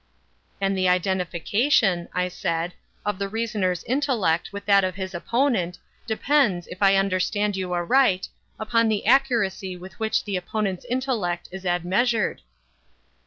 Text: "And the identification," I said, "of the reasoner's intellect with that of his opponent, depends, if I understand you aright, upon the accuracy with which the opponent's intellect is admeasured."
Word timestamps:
"And 0.59 0.75
the 0.75 0.89
identification," 0.89 2.09
I 2.11 2.27
said, 2.27 2.73
"of 3.05 3.19
the 3.19 3.29
reasoner's 3.29 3.83
intellect 3.83 4.51
with 4.51 4.65
that 4.65 4.83
of 4.83 4.95
his 4.95 5.13
opponent, 5.13 5.77
depends, 6.07 6.65
if 6.65 6.81
I 6.81 6.95
understand 6.95 7.55
you 7.55 7.71
aright, 7.71 8.27
upon 8.59 8.89
the 8.89 9.05
accuracy 9.05 9.77
with 9.77 9.99
which 9.99 10.23
the 10.23 10.37
opponent's 10.37 10.85
intellect 10.89 11.49
is 11.51 11.65
admeasured." 11.65 12.41